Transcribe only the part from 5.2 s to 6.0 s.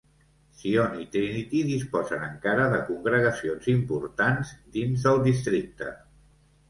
districte.